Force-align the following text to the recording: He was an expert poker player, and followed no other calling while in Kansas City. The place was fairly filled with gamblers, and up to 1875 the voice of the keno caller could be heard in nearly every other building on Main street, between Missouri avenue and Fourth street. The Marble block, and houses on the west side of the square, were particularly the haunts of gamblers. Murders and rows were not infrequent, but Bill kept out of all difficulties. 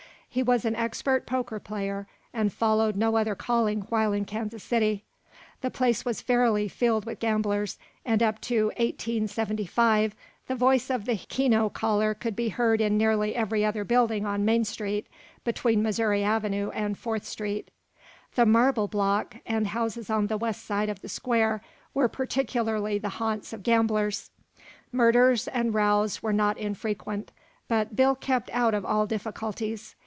He 0.33 0.43
was 0.43 0.63
an 0.63 0.77
expert 0.77 1.27
poker 1.27 1.59
player, 1.59 2.07
and 2.33 2.53
followed 2.53 2.95
no 2.95 3.17
other 3.17 3.35
calling 3.35 3.81
while 3.89 4.13
in 4.13 4.23
Kansas 4.23 4.63
City. 4.63 5.03
The 5.59 5.69
place 5.69 6.05
was 6.05 6.21
fairly 6.21 6.69
filled 6.69 7.03
with 7.05 7.19
gamblers, 7.19 7.77
and 8.05 8.23
up 8.23 8.39
to 8.43 8.67
1875 8.77 10.15
the 10.47 10.55
voice 10.55 10.89
of 10.89 11.03
the 11.03 11.17
keno 11.17 11.67
caller 11.67 12.13
could 12.13 12.37
be 12.37 12.47
heard 12.47 12.79
in 12.79 12.97
nearly 12.97 13.35
every 13.35 13.65
other 13.65 13.83
building 13.83 14.25
on 14.25 14.45
Main 14.45 14.63
street, 14.63 15.05
between 15.43 15.83
Missouri 15.83 16.23
avenue 16.23 16.69
and 16.73 16.97
Fourth 16.97 17.25
street. 17.25 17.69
The 18.35 18.45
Marble 18.45 18.87
block, 18.87 19.35
and 19.45 19.67
houses 19.67 20.09
on 20.09 20.27
the 20.27 20.37
west 20.37 20.63
side 20.63 20.87
of 20.87 21.01
the 21.01 21.09
square, 21.09 21.61
were 21.93 22.07
particularly 22.07 22.97
the 22.97 23.09
haunts 23.19 23.51
of 23.51 23.63
gamblers. 23.63 24.31
Murders 24.93 25.49
and 25.49 25.73
rows 25.73 26.23
were 26.23 26.31
not 26.31 26.57
infrequent, 26.57 27.33
but 27.67 27.97
Bill 27.97 28.15
kept 28.15 28.49
out 28.53 28.73
of 28.73 28.85
all 28.85 29.05
difficulties. 29.05 29.95